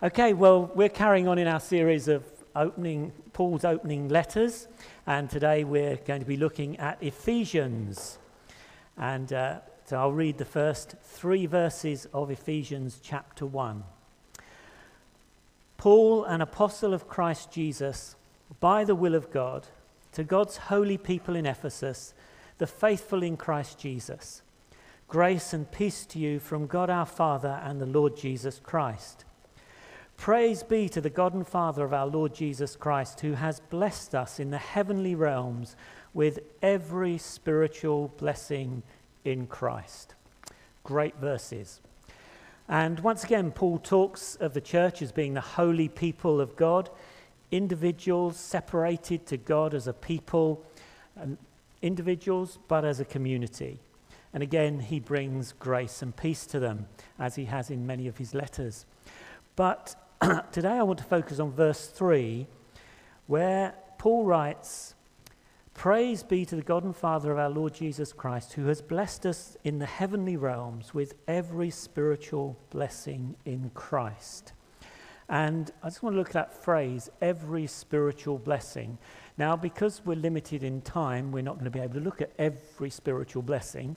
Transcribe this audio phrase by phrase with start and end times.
[0.00, 2.22] Okay, well, we're carrying on in our series of
[2.54, 4.68] opening Paul's opening letters,
[5.08, 8.20] and today we're going to be looking at Ephesians.
[8.96, 13.82] And uh, so I'll read the first three verses of Ephesians chapter 1.
[15.78, 18.14] Paul, an apostle of Christ Jesus,
[18.60, 19.66] by the will of God,
[20.12, 22.14] to God's holy people in Ephesus,
[22.58, 24.42] the faithful in Christ Jesus.
[25.08, 29.24] Grace and peace to you from God our Father and the Lord Jesus Christ.
[30.18, 34.14] Praise be to the God and Father of our Lord Jesus Christ, who has blessed
[34.14, 35.76] us in the heavenly realms
[36.12, 38.82] with every spiritual blessing
[39.24, 40.14] in Christ.
[40.82, 41.80] Great verses.
[42.68, 46.90] And once again, Paul talks of the church as being the holy people of God,
[47.50, 50.62] individuals separated to God as a people,
[51.80, 53.78] individuals, but as a community.
[54.34, 56.86] And again, he brings grace and peace to them,
[57.18, 58.84] as he has in many of his letters.
[59.56, 59.94] But
[60.52, 62.48] today I want to focus on verse 3,
[63.28, 64.96] where Paul writes,
[65.74, 69.26] Praise be to the God and Father of our Lord Jesus Christ, who has blessed
[69.26, 74.54] us in the heavenly realms with every spiritual blessing in Christ.
[75.28, 78.98] And I just want to look at that phrase, every spiritual blessing.
[79.36, 82.32] Now, because we're limited in time, we're not going to be able to look at
[82.40, 83.94] every spiritual blessing.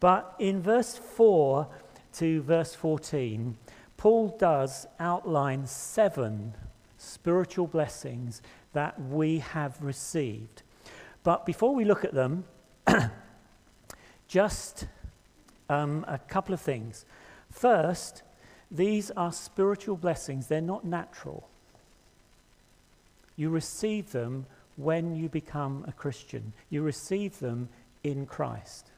[0.00, 1.68] But in verse 4
[2.14, 3.56] to verse 14,
[3.96, 6.54] Paul does outline seven
[6.98, 8.42] spiritual blessings
[8.72, 10.62] that we have received.
[11.22, 12.44] But before we look at them,
[14.28, 14.86] just
[15.68, 17.06] um, a couple of things.
[17.50, 18.22] First,
[18.70, 21.48] these are spiritual blessings, they're not natural.
[23.36, 27.68] You receive them when you become a Christian, you receive them
[28.02, 28.90] in Christ.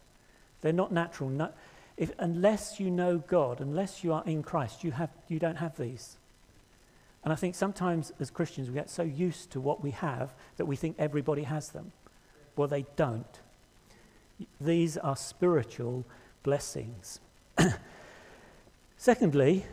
[0.62, 1.30] They're not natural.
[1.30, 1.52] No,
[1.96, 5.76] if, unless you know God, unless you are in Christ, you, have, you don't have
[5.76, 6.16] these.
[7.24, 10.66] And I think sometimes as Christians we get so used to what we have that
[10.66, 11.92] we think everybody has them.
[12.54, 13.40] Well, they don't.
[14.60, 16.04] These are spiritual
[16.42, 17.20] blessings.
[18.96, 19.64] Secondly,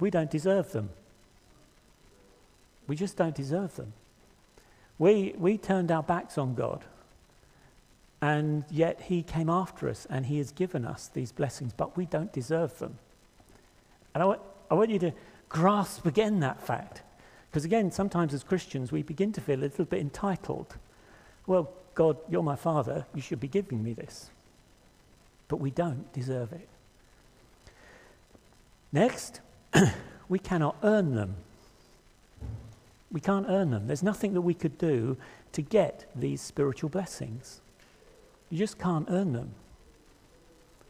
[0.00, 0.90] we don't deserve them.
[2.86, 3.92] We just don't deserve them.
[4.98, 6.84] We, we turned our backs on God.
[8.22, 12.06] And yet he came after us and he has given us these blessings, but we
[12.06, 12.98] don't deserve them.
[14.14, 14.40] And I want,
[14.70, 15.12] I want you to
[15.48, 17.02] grasp again that fact.
[17.50, 20.76] Because again, sometimes as Christians, we begin to feel a little bit entitled.
[21.48, 24.30] Well, God, you're my father, you should be giving me this.
[25.48, 26.68] But we don't deserve it.
[28.92, 29.40] Next,
[30.28, 31.34] we cannot earn them.
[33.10, 33.88] We can't earn them.
[33.88, 35.16] There's nothing that we could do
[35.52, 37.60] to get these spiritual blessings.
[38.52, 39.54] You just can't earn them.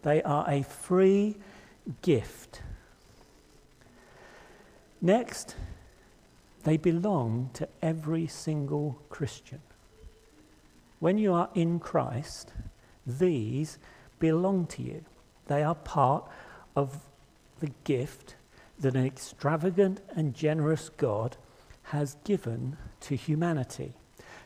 [0.02, 1.36] They are a free
[2.02, 2.60] gift.
[5.00, 5.54] Next,
[6.64, 9.60] they belong to every single Christian.
[10.98, 12.52] When you are in Christ,
[13.06, 13.78] these
[14.18, 15.04] belong to you.
[15.46, 16.28] They are part
[16.74, 16.98] of
[17.60, 18.34] the gift
[18.80, 21.36] that an extravagant and generous God
[21.84, 23.92] has given to humanity.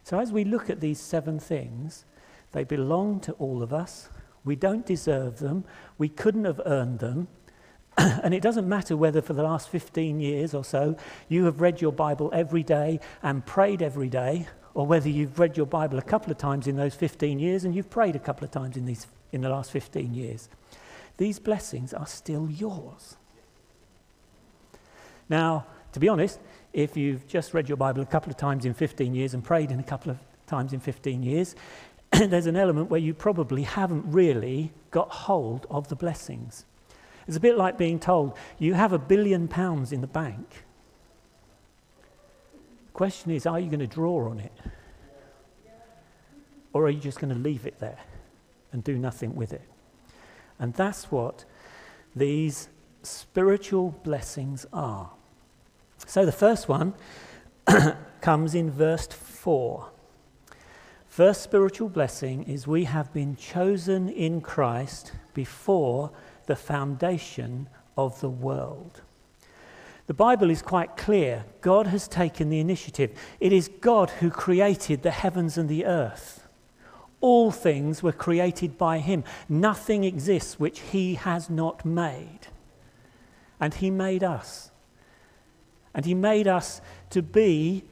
[0.04, 2.04] So, as we look at these seven things,
[2.52, 4.08] they belong to all of us.
[4.44, 5.64] We don't deserve them.
[5.98, 7.28] We couldn't have earned them.
[7.98, 10.96] and it doesn't matter whether for the last 15 years or so
[11.28, 15.56] you have read your Bible every day and prayed every day, or whether you've read
[15.56, 18.44] your Bible a couple of times in those 15 years and you've prayed a couple
[18.44, 20.48] of times in, these, in the last 15 years.
[21.16, 23.16] These blessings are still yours.
[25.28, 26.38] Now, to be honest,
[26.74, 29.70] if you've just read your Bible a couple of times in 15 years and prayed
[29.70, 31.56] in a couple of times in 15 years,
[32.12, 36.64] there's an element where you probably haven't really got hold of the blessings.
[37.26, 40.64] It's a bit like being told, you have a billion pounds in the bank.
[42.86, 44.52] The question is, are you going to draw on it?
[46.72, 47.98] Or are you just going to leave it there
[48.72, 49.62] and do nothing with it?
[50.58, 51.44] And that's what
[52.14, 52.68] these
[53.02, 55.10] spiritual blessings are.
[56.06, 56.94] So the first one
[58.20, 59.90] comes in verse 4.
[61.16, 66.10] First spiritual blessing is we have been chosen in Christ before
[66.44, 69.00] the foundation of the world.
[70.08, 71.46] The Bible is quite clear.
[71.62, 73.18] God has taken the initiative.
[73.40, 76.46] It is God who created the heavens and the earth.
[77.22, 79.24] All things were created by Him.
[79.48, 82.40] Nothing exists which He has not made.
[83.58, 84.70] And He made us.
[85.94, 87.84] And He made us to be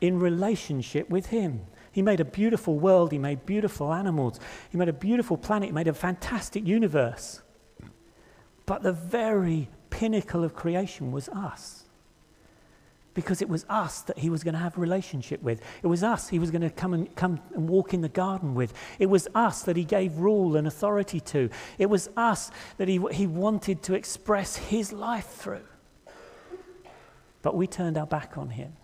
[0.00, 1.66] in relationship with Him.
[1.92, 4.38] He made a beautiful world, He made beautiful animals,
[4.70, 7.42] He made a beautiful planet, He made a fantastic universe.
[8.66, 11.84] But the very pinnacle of creation was us.
[13.12, 15.60] Because it was us that he was going to have a relationship with.
[15.82, 18.54] It was us he was going to come and come and walk in the garden
[18.54, 18.72] with.
[19.00, 21.50] It was us that he gave rule and authority to.
[21.76, 25.66] It was us that he, he wanted to express his life through.
[27.42, 28.74] But we turned our back on him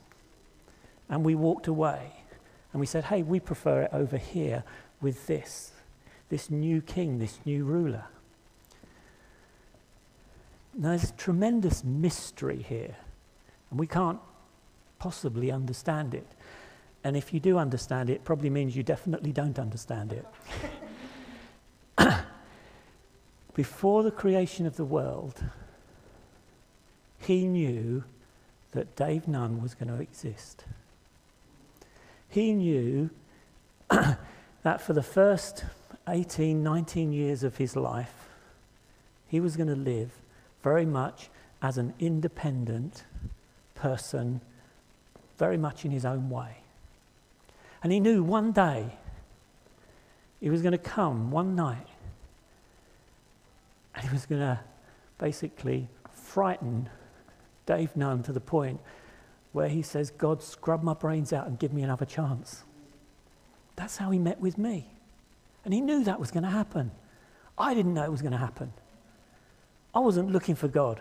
[1.09, 2.25] and we walked away
[2.73, 4.65] and we said, hey, we prefer it over here
[5.01, 5.73] with this,
[6.29, 8.05] this new king, this new ruler.
[10.75, 12.97] Now, there's a tremendous mystery here,
[13.71, 14.21] and we can't
[14.99, 16.27] possibly understand it.
[17.03, 20.27] And if you do understand it, it probably means you definitely don't understand it.
[23.55, 25.43] Before the creation of the world,
[27.21, 28.05] he knew
[28.73, 30.65] that Dave Nunn was going to exist.
[32.37, 33.09] He knew
[33.89, 35.65] that for the first
[36.07, 38.29] 18, 19 years of his life,
[39.27, 40.11] he was going to live
[40.63, 41.31] very much
[41.63, 43.05] as an independent
[43.75, 44.43] person,
[45.39, 46.59] very much in his own way.
[47.83, 48.99] And he knew one day
[50.39, 51.87] he was going to come one night
[53.95, 54.61] and he was going to
[55.17, 56.91] basically frighten
[57.65, 58.79] Dave Nunn to the point
[59.57, 62.65] where he says, God, scrub my brains out and give me another chance.
[63.75, 64.87] That's how he met with me.
[65.65, 66.91] And he knew that was going to happen.
[67.57, 68.75] I didn't know it was going to happen.
[69.95, 71.01] I wasn't looking for God.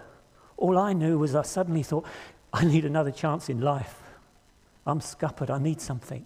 [0.56, 2.06] All I knew was I suddenly thought,
[2.54, 4.02] I need another chance in life.
[4.88, 5.50] I'm scuppered.
[5.52, 6.25] I need something.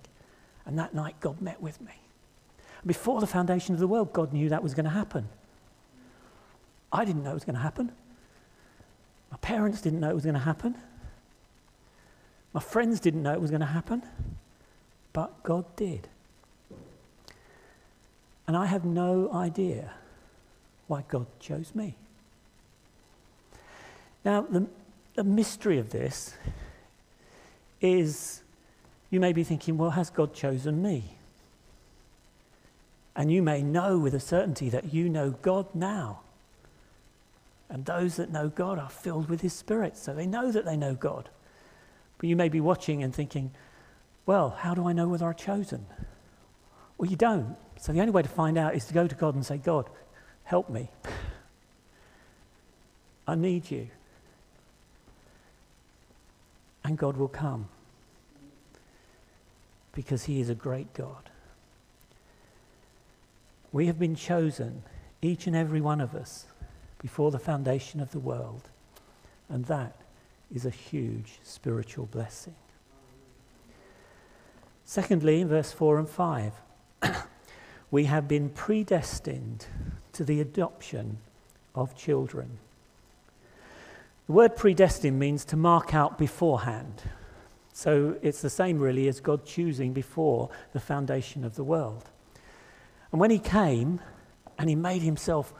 [0.68, 1.94] And that night, God met with me.
[2.86, 5.28] Before the foundation of the world, God knew that was going to happen.
[6.94, 7.92] I didn't know it was going to happen.
[9.32, 10.76] My parents didn't know it was going to happen.
[12.54, 14.04] My friends didn't know it was going to happen.
[15.14, 16.08] But God did.
[18.48, 19.92] And I have no idea
[20.88, 21.96] why God chose me.
[24.26, 24.68] Now, the,
[25.16, 26.34] the mystery of this
[27.82, 28.42] is
[29.10, 31.04] you may be thinking, well, has God chosen me?
[33.16, 36.22] And you may know with a certainty that you know God now.
[37.70, 40.78] And those that know God are filled with His Spirit, so they know that they
[40.78, 41.30] know God.
[42.20, 43.52] But you may be watching and thinking,
[44.28, 45.88] well, how do I know whether I'm chosen?
[46.98, 47.56] Well, you don't.
[47.80, 49.90] So the only way to find out is to go to God and say, God,
[50.44, 50.92] help me.
[53.28, 53.90] I need you
[56.90, 57.70] and God will come
[59.94, 61.30] because He is a great God.
[63.72, 64.82] We have been chosen,
[65.22, 66.46] each and every one of us,
[67.00, 68.70] before the foundation of the world,
[69.48, 69.96] and that
[70.54, 72.56] is a huge spiritual blessing.
[74.86, 76.54] Secondly, in verse 4 and 5,
[77.92, 79.68] we have been predestined
[80.14, 81.20] to the adoption
[81.76, 82.58] of children.
[84.26, 87.04] The word predestined means to mark out beforehand.
[87.74, 92.10] So it's the same, really, as God choosing before the foundation of the world.
[93.12, 94.02] And when He came
[94.58, 95.54] and He made Himself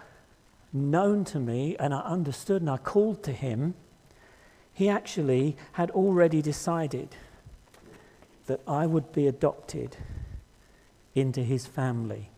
[0.74, 3.74] known to me, and I understood and I called to Him,
[4.80, 7.10] He actually had already decided
[8.46, 9.98] that I would be adopted
[11.14, 12.30] into His family.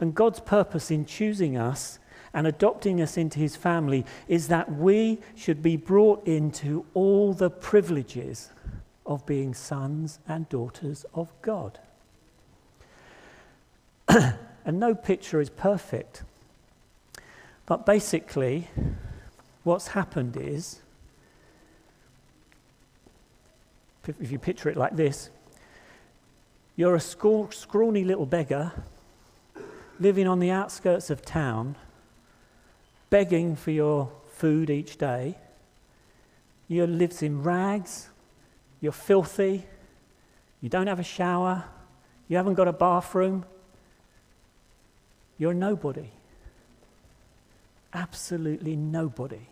[0.00, 2.00] And God's purpose in choosing us
[2.34, 7.48] and adopting us into his family is that we should be brought into all the
[7.48, 8.50] privileges
[9.06, 11.78] of being sons and daughters of God.
[14.08, 16.24] and no picture is perfect.
[17.66, 18.68] But basically,
[19.62, 20.80] what's happened is
[24.08, 25.30] if you picture it like this,
[26.76, 28.72] you're a scrawny little beggar
[30.00, 31.76] living on the outskirts of town
[33.10, 35.36] begging for your food each day.
[36.68, 38.08] You live in rags.
[38.80, 39.66] You're filthy.
[40.60, 41.64] You don't have a shower.
[42.28, 43.44] You haven't got a bathroom.
[45.38, 46.10] You're nobody.
[47.94, 49.48] Absolutely nobody.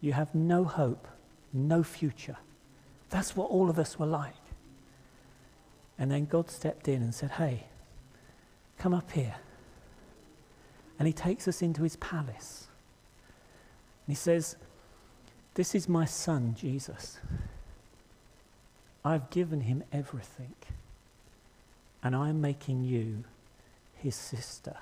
[0.00, 1.06] You have no hope,
[1.52, 2.36] no future.
[3.14, 4.34] That's what all of us were like.
[6.00, 7.68] And then God stepped in and said, Hey,
[8.76, 9.36] come up here.
[10.98, 12.66] And he takes us into his palace.
[14.04, 14.56] And he says,
[15.54, 17.20] This is my son, Jesus.
[19.04, 20.56] I've given him everything.
[22.02, 23.22] And I'm making you
[23.94, 24.74] his sister,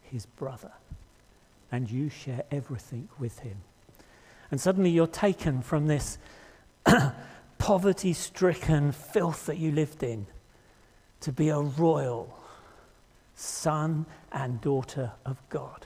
[0.00, 0.72] his brother.
[1.70, 3.58] And you share everything with him.
[4.50, 6.16] And suddenly you're taken from this
[7.66, 10.24] poverty stricken filth that you lived in
[11.18, 12.38] to be a royal
[13.34, 15.84] son and daughter of God.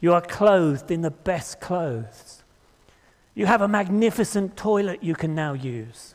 [0.00, 2.42] You are clothed in the best clothes.
[3.34, 6.14] You have a magnificent toilet you can now use.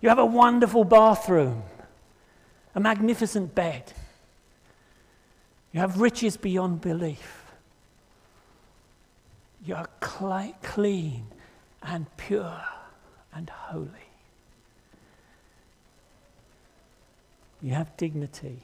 [0.00, 1.64] You have a wonderful bathroom,
[2.74, 3.92] a magnificent bed.
[5.72, 7.44] You have riches beyond belief.
[9.66, 11.26] You are cl- clean
[11.82, 12.62] and pure
[13.34, 14.08] and holy.
[17.60, 18.62] You have dignity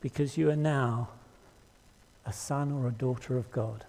[0.00, 1.08] because you are now
[2.26, 3.84] a son or a daughter of God.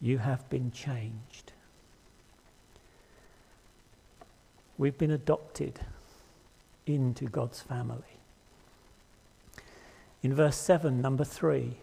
[0.00, 1.52] You have been changed.
[4.76, 5.80] We've been adopted
[6.86, 8.18] into God's family.
[10.22, 11.76] In verse 7, number 3,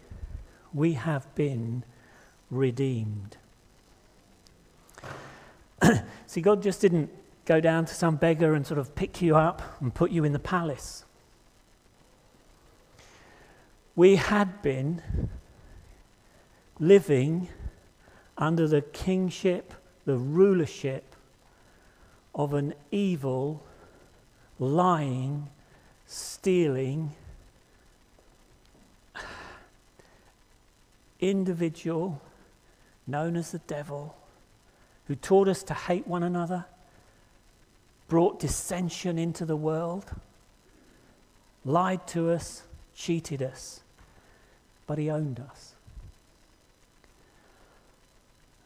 [0.74, 1.84] we have been
[2.50, 3.36] redeemed.
[6.26, 7.10] See, God just didn't
[7.44, 10.32] go down to some beggar and sort of pick you up and put you in
[10.32, 11.04] the palace.
[13.94, 15.02] We had been
[16.78, 17.48] living
[18.36, 19.72] under the kingship,
[20.04, 21.14] the rulership
[22.34, 23.64] of an evil,
[24.58, 25.48] lying,
[26.06, 27.14] stealing
[31.20, 32.20] individual
[33.06, 34.16] known as the devil
[35.06, 36.64] who taught us to hate one another,
[38.08, 40.04] brought dissension into the world,
[41.64, 42.62] lied to us,
[42.94, 43.80] cheated us,
[44.86, 45.74] but he owned us.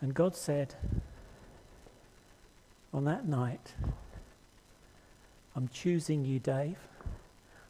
[0.00, 0.74] And God said,
[2.92, 3.74] on that night,
[5.54, 6.78] I'm choosing you, Dave.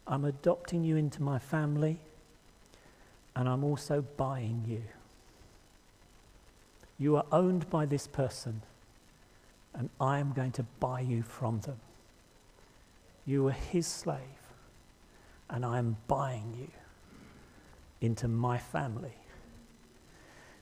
[0.07, 1.99] I'm adopting you into my family,
[3.35, 4.83] and I'm also buying you.
[7.01, 8.61] You are owned by this person,
[9.75, 11.81] and I am going to buy you from them.
[13.25, 14.19] You are his slave,
[15.49, 16.69] and I am buying you
[18.03, 19.15] into my family.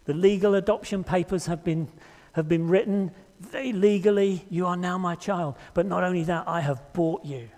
[0.04, 1.88] The legal adoption papers have been,
[2.34, 3.10] have been written.
[3.50, 5.56] They legally, you are now my child.
[5.74, 7.48] But not only that, I have bought you.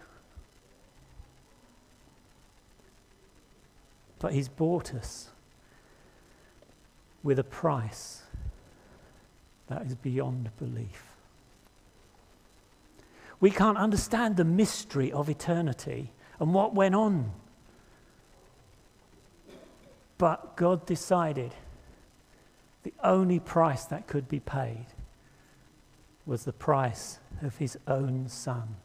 [4.19, 5.29] But he's bought us
[7.23, 8.23] with a price
[9.71, 11.05] that is beyond belief.
[13.41, 17.33] We can't understand the mystery of eternity and what went on.
[20.19, 21.55] But God decided
[22.83, 24.87] the only price that could be paid
[26.27, 28.77] was the price of his own son.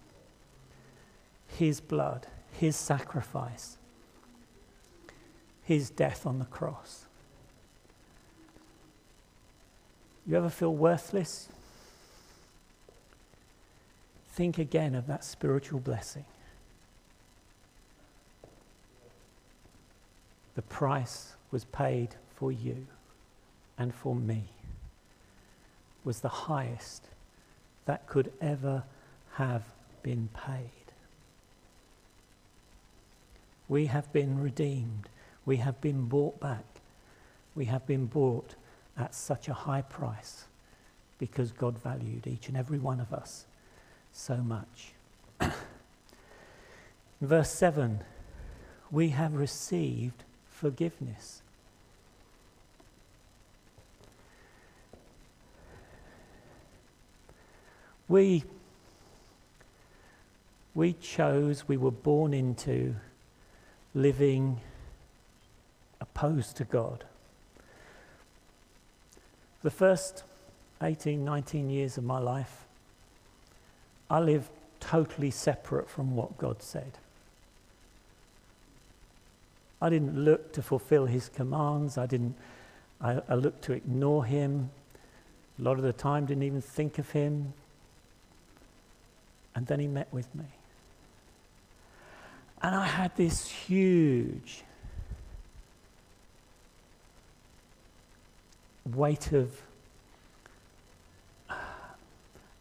[1.47, 3.77] His blood, his sacrifice,
[5.63, 7.04] his death on the cross.
[10.27, 11.49] You ever feel worthless?
[14.29, 16.25] Think again of that spiritual blessing.
[20.55, 22.87] The price was paid for you
[23.77, 24.45] and for me
[26.03, 27.03] was the highest
[27.85, 28.83] that could ever
[29.33, 29.63] have
[30.01, 30.69] been paid.
[33.67, 35.09] We have been redeemed.
[35.45, 36.65] We have been bought back.
[37.55, 38.55] We have been bought
[38.97, 40.45] at such a high price
[41.17, 43.45] because God valued each and every one of us
[44.11, 44.93] so much.
[47.21, 48.01] Verse 7
[48.91, 51.41] we have received forgiveness.
[58.07, 58.43] We,
[60.75, 62.95] we chose, we were born into
[63.95, 64.61] living
[65.99, 67.03] opposed to God.
[69.65, 70.21] The first
[70.83, 72.65] 18, 19 years of my life,
[74.11, 76.91] I lived totally separate from what God said.
[79.81, 81.97] I didn't look to fulfill his commands.
[81.97, 82.35] I didn't
[83.01, 84.69] I, I looked to ignore him.
[85.57, 87.51] A lot of the time didn't even think of him,
[89.55, 90.45] and then he met with me.
[92.61, 94.63] And I had this huge
[98.85, 99.61] weight of
[101.49, 101.55] uh,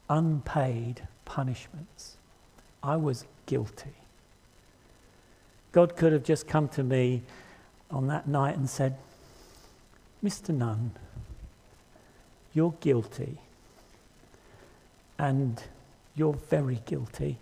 [0.09, 2.17] unpaid punishments.
[2.83, 3.95] I was guilty.
[5.73, 7.23] God could have just come to me
[7.91, 8.97] on that night and said,
[10.23, 10.55] Mr.
[10.55, 10.93] Nunn,
[12.55, 13.39] you're guilty.
[15.19, 15.63] And
[16.15, 17.39] you're very guilty.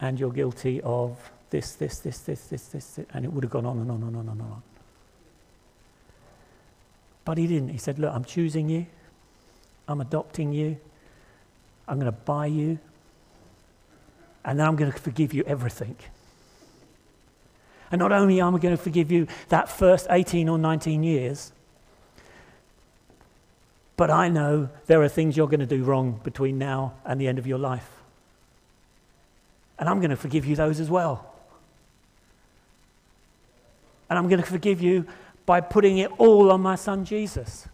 [0.00, 3.50] And you're guilty of this, this, this, this, this, this, this, and it would have
[3.50, 4.62] gone on and on and on and on.
[7.28, 7.68] But he didn't.
[7.68, 8.86] He said, Look, I'm choosing you.
[9.86, 10.78] I'm adopting you.
[11.86, 12.78] I'm going to buy you.
[14.46, 15.96] And then I'm going to forgive you everything.
[17.90, 21.52] And not only am I going to forgive you that first 18 or 19 years,
[23.98, 27.28] But I know there are things you're going to do wrong between now and the
[27.28, 27.90] end of your life.
[29.78, 31.30] And I'm going to forgive you those as well.
[34.08, 35.06] And I'm going to forgive you
[35.48, 37.66] by putting it all on my son Jesus.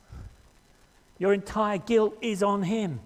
[1.19, 3.01] Your entire guilt is on him.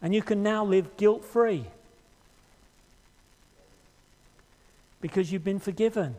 [0.00, 1.64] And you can now live guilt free
[5.00, 6.14] because you've been forgiven.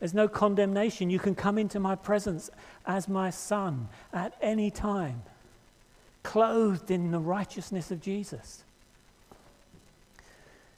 [0.00, 1.10] There's no condemnation.
[1.10, 2.50] You can come into my presence
[2.84, 5.22] as my son at any time,
[6.24, 8.64] clothed in the righteousness of Jesus.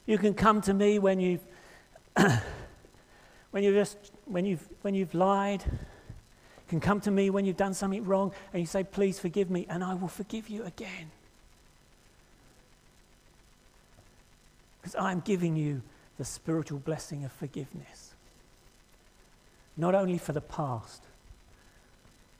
[0.05, 1.41] You can come to me when you've,
[3.53, 5.63] when you've, just, when you've, when you've lied.
[5.63, 9.51] You can come to me when you've done something wrong and you say, Please forgive
[9.51, 11.11] me, and I will forgive you again.
[14.81, 15.83] Because I'm giving you
[16.17, 18.13] the spiritual blessing of forgiveness
[19.77, 21.01] not only for the past,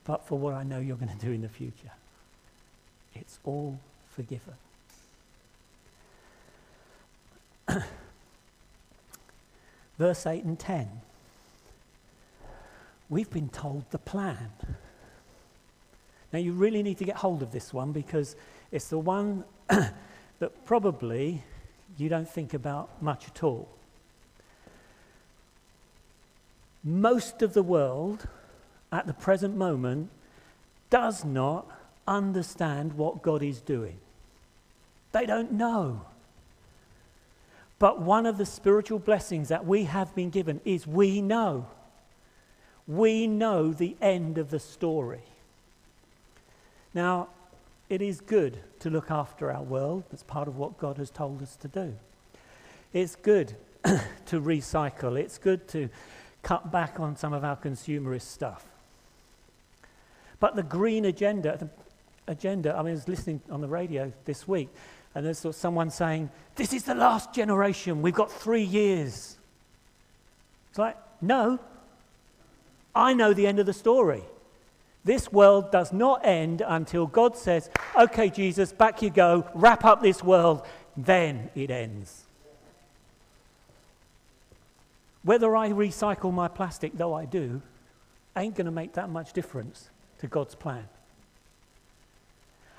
[0.06, 1.92] but for what I know you're going to do in the future.
[3.16, 3.80] It's all
[4.12, 4.54] forgiven.
[10.04, 10.90] Verse 8 and 10.
[13.10, 14.50] We've been told the plan.
[16.34, 18.36] Now, you really need to get hold of this one because
[18.70, 21.42] it's the one that probably
[21.98, 23.70] you don't think about much at all
[26.84, 28.28] most of the world
[28.92, 30.10] at the present moment
[30.90, 31.66] does not
[32.06, 33.98] understand what God is doing.
[35.14, 36.02] They don't know.
[37.84, 41.68] But one of the spiritual blessings that we have been given is we know.
[42.88, 45.24] We know the end of the story.
[46.94, 47.28] Now,
[47.90, 50.06] it is good to look after our world.
[50.12, 51.94] That's part of what God has told us to do.
[52.94, 55.20] It's good to recycle.
[55.20, 55.90] It's good to
[56.42, 58.64] cut back on some of our consumerist stuff.
[60.40, 61.70] But the green agenda, the
[62.32, 64.70] agenda, I mean, I was listening on the radio this week,
[65.16, 69.38] and there's someone saying, This is the last generation, we've got three years.
[70.70, 71.60] It's like, no,
[72.96, 74.24] I know the end of the story.
[75.06, 80.02] This world does not end until God says, Okay, Jesus, back you go, wrap up
[80.02, 82.24] this world, then it ends.
[85.24, 87.62] Whether I recycle my plastic, though I do,
[88.36, 90.88] ain't going to make that much difference to God's plan.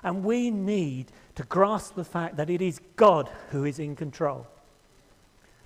[0.05, 4.47] And we need to grasp the fact that it is God who is in control.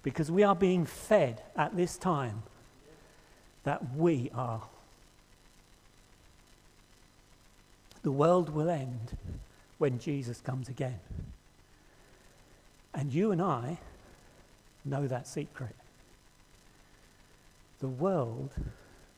[0.05, 2.45] Because we are being fed at this time
[3.65, 4.63] that we are.
[8.03, 9.19] The world will end
[9.79, 11.01] when Jesus comes again.
[12.95, 13.79] And you and I
[14.85, 15.75] know that secret.
[17.81, 18.53] The world,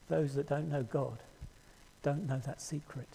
[0.09, 1.19] those that don't know God,
[2.03, 3.09] don't know that secret.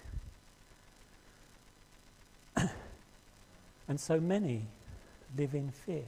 [3.88, 4.64] And so many
[5.38, 6.06] live in fear.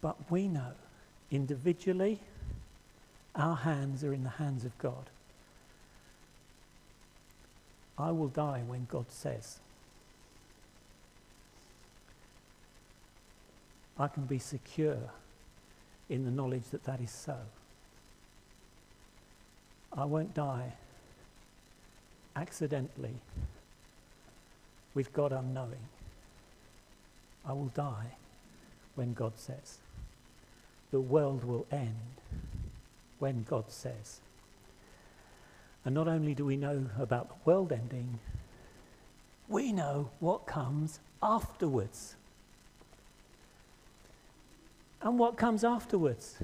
[0.00, 0.72] But we know
[1.30, 2.18] individually,
[3.34, 5.08] our hands are in the hands of God.
[7.98, 9.58] I will die when God says.
[13.98, 14.98] I can be secure
[16.08, 17.36] in the knowledge that that is so.
[19.96, 20.72] I won't die
[22.34, 23.14] accidentally
[24.94, 25.88] with God unknowing.
[27.46, 28.16] I will die
[28.94, 29.78] when God says.
[30.90, 31.96] The world will end
[33.18, 34.20] when God says.
[35.84, 38.18] And not only do we know about the world ending,
[39.48, 42.14] we know what comes afterwards.
[45.00, 46.36] And what comes afterwards?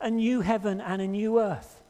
[0.00, 1.82] A new heaven and a new earth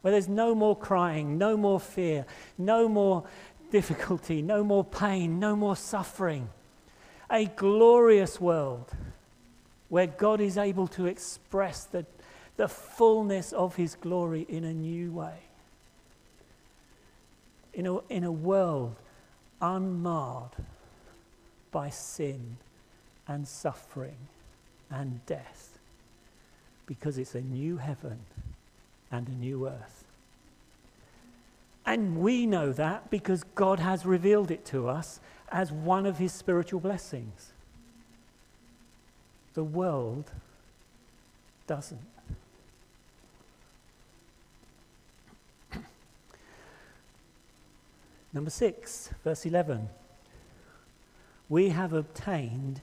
[0.00, 2.26] where there's no more crying, no more fear,
[2.58, 3.24] no more
[3.72, 6.48] difficulty, no more pain, no more suffering.
[7.30, 8.92] A glorious world
[9.88, 12.04] where God is able to express the,
[12.56, 15.38] the fullness of his glory in a new way.
[17.72, 18.94] In a, in a world
[19.62, 20.52] unmarred
[21.70, 22.58] by sin
[23.26, 24.28] and suffering
[24.90, 25.78] and death
[26.84, 28.18] because it's a new heaven
[29.10, 30.01] and a new earth.
[31.84, 36.32] And we know that because God has revealed it to us as one of his
[36.32, 37.52] spiritual blessings.
[39.54, 40.30] The world
[41.66, 42.00] doesn't.
[48.32, 49.88] Number six, verse 11.
[51.48, 52.80] We have obtained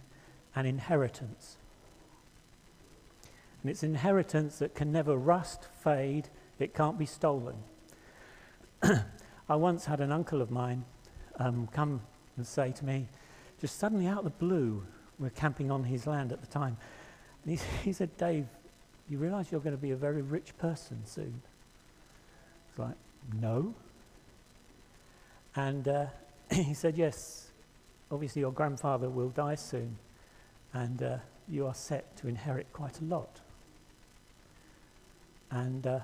[0.56, 1.58] an inheritance
[3.62, 7.56] and it's inheritance that can never rust, fade, it can't be stolen.
[8.84, 10.86] I once had an uncle of mine
[11.38, 12.02] um, come
[12.38, 13.08] and say to me,
[13.60, 14.84] just suddenly out of the blue,
[15.18, 16.78] we're camping on his land at the time.
[17.46, 18.48] He, he said, Dave,
[19.10, 21.42] you realize you're going to be a very rich person soon?
[22.70, 22.96] It's like,
[23.40, 23.74] no.
[25.56, 26.06] And uh,
[26.52, 27.50] he said, yes,
[28.12, 29.98] obviously your grandfather will die soon,
[30.74, 33.40] and uh, you are set to inherit quite a lot.
[35.52, 36.00] And uh,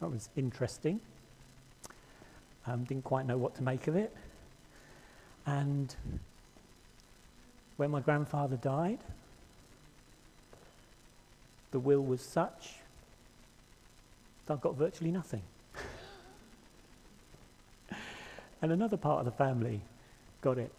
[0.00, 1.00] that was interesting.
[2.66, 4.14] Um, didn't quite know what to make of it.
[5.46, 5.94] And
[7.76, 8.98] when my grandfather died,
[11.70, 12.74] the will was such
[14.46, 15.42] that I've got virtually nothing.
[18.62, 19.80] and another part of the family
[20.42, 20.72] got it.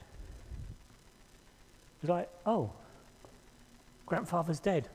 [2.01, 2.71] It was like, oh,
[4.05, 4.87] grandfather's dead.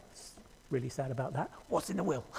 [0.70, 1.50] Really sad about that.
[1.68, 2.24] What's in the will?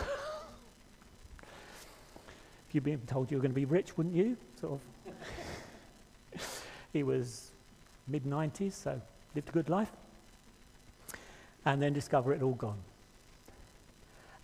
[2.77, 4.37] you'd been told you were going to be rich, wouldn't you?
[4.61, 6.63] Sort of.
[6.93, 7.49] he was
[8.07, 9.01] mid 90s, so
[9.33, 9.89] lived a good life.
[11.65, 12.77] And then discover it all gone.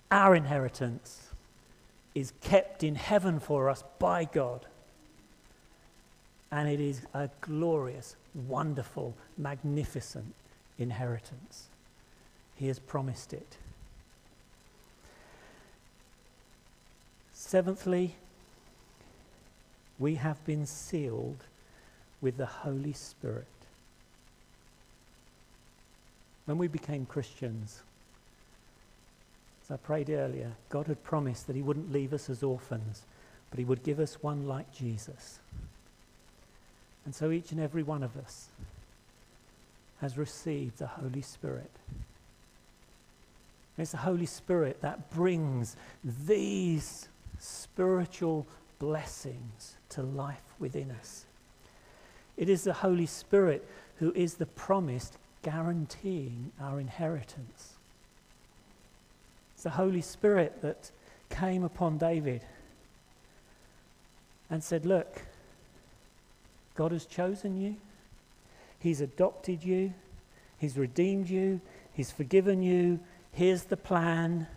[0.10, 1.30] Our inheritance
[2.16, 4.66] is kept in heaven for us by God.
[6.52, 8.16] And it is a glorious,
[8.48, 10.34] wonderful, magnificent
[10.80, 11.68] inheritance.
[12.56, 13.58] He has promised it.
[17.32, 18.16] Seventhly,
[20.00, 21.44] we have been sealed
[22.22, 23.46] with the Holy Spirit.
[26.46, 27.82] When we became Christians,
[29.64, 33.04] as I prayed earlier, God had promised that He wouldn't leave us as orphans,
[33.50, 35.40] but He would give us one like Jesus.
[37.06, 38.48] And so each and every one of us
[40.02, 41.72] has received the Holy Spirit.
[43.78, 47.08] It's the Holy Spirit that brings these
[47.40, 48.46] spiritual
[48.84, 51.24] blessings to life within us.
[52.36, 53.66] It is the Holy Spirit
[54.00, 57.76] who is the promised guaranteeing our inheritance.
[59.54, 60.92] It's the Holy Spirit that
[61.30, 62.42] came upon David
[64.50, 65.22] and said, Look,
[66.76, 67.78] God has chosen you,
[68.80, 69.94] He's adopted you,
[70.58, 71.62] He's redeemed you,
[71.94, 73.00] He's forgiven you.
[73.32, 74.48] Here's the plan.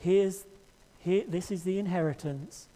[0.00, 0.44] Here's,
[0.98, 2.66] here, this is the inheritance.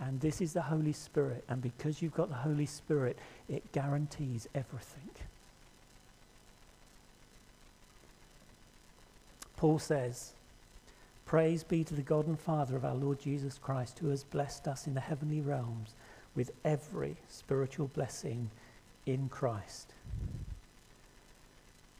[0.00, 1.44] And this is the Holy Spirit.
[1.48, 5.10] And because you've got the Holy Spirit, it guarantees everything.
[9.56, 10.32] Paul says,
[11.24, 14.66] Praise be to the God and Father of our Lord Jesus Christ, who has blessed
[14.66, 15.94] us in the heavenly realms
[16.34, 18.50] with every spiritual blessing
[19.06, 19.92] in Christ.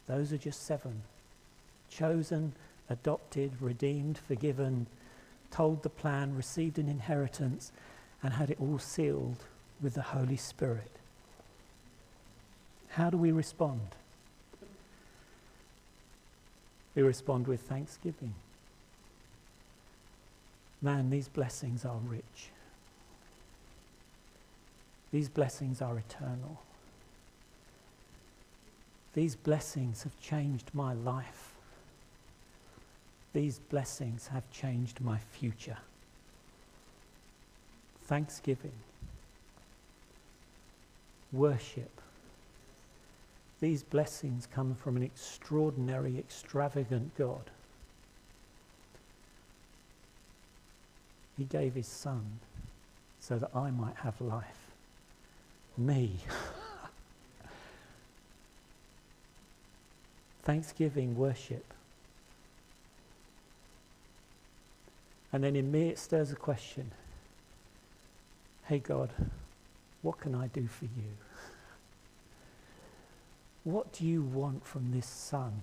[0.07, 1.03] Those are just seven.
[1.89, 2.53] Chosen,
[2.89, 4.87] adopted, redeemed, forgiven,
[5.53, 7.71] told the plan, received an inheritance,
[8.23, 9.37] and had it all sealed
[9.81, 10.89] with the Holy Spirit.
[12.89, 13.81] How do we respond?
[16.95, 18.33] We respond with thanksgiving.
[20.81, 22.49] Man, these blessings are rich.
[25.11, 26.61] These blessings are eternal.
[29.13, 31.52] These blessings have changed my life.
[33.33, 35.77] These blessings have changed my future.
[38.05, 38.73] Thanksgiving,
[41.31, 41.89] worship,
[43.63, 47.49] these blessings come from an extraordinary, extravagant God.
[51.37, 52.39] He gave his son
[53.21, 54.67] so that I might have life.
[55.77, 56.17] Me.
[60.43, 61.63] Thanksgiving, worship.
[65.33, 66.91] And then in me it stirs a question
[68.65, 69.09] Hey God,
[70.03, 71.17] what can I do for you?
[73.63, 75.61] What do you want from this son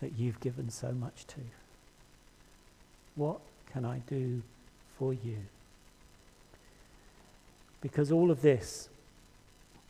[0.00, 1.40] that you've given so much to?
[3.14, 3.40] What
[3.72, 4.42] can I do
[4.98, 5.38] for you?
[7.80, 8.88] Because all of this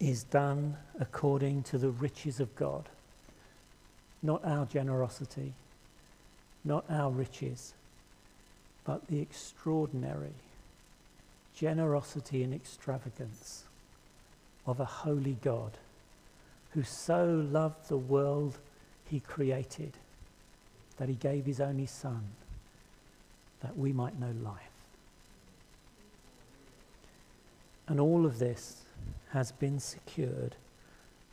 [0.01, 2.89] is done according to the riches of God,
[4.23, 5.53] not our generosity,
[6.65, 7.75] not our riches,
[8.85, 10.35] but the extraordinary
[11.55, 13.65] generosity and extravagance
[14.67, 15.73] of a holy God
[16.73, 18.59] who so loved the world
[19.09, 19.93] he created
[20.97, 22.23] that he gave his only Son
[23.61, 24.61] that we might know life.
[27.87, 28.83] And all of this
[29.31, 30.57] has been secured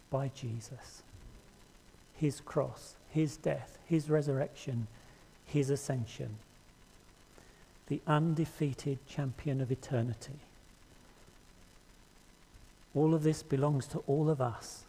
[0.09, 1.03] by Jesus.
[2.15, 4.87] His cross, his death, his resurrection,
[5.45, 6.37] his ascension.
[7.91, 10.39] The undefeated champion of eternity.
[12.95, 14.85] All of this belongs to all of us,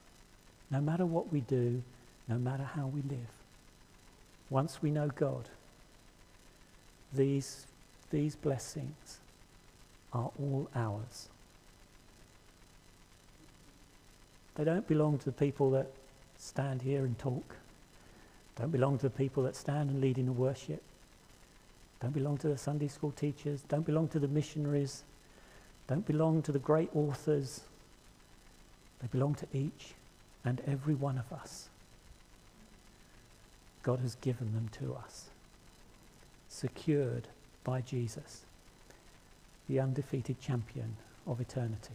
[0.71, 1.83] no matter what we do,
[2.29, 3.33] no matter how we live.
[4.51, 5.49] Once we know God,
[7.13, 7.67] these,
[8.13, 9.19] these blessings
[10.13, 11.29] are all ours.
[14.55, 15.89] They don't belong to the people that
[16.39, 17.57] stand here and talk.
[18.61, 20.85] Don't belong to the people that stand and lead in worship.
[22.03, 23.63] Don't belong to the Sunday school teachers.
[23.69, 25.05] Don't belong to the missionaries.
[25.87, 27.61] Don't belong to the great authors.
[29.01, 29.95] They belong to each
[30.45, 31.69] and every one of us.
[33.85, 35.27] God has given them to us,
[36.49, 37.29] secured
[37.63, 38.43] by Jesus,
[39.69, 41.95] the undefeated champion of eternity.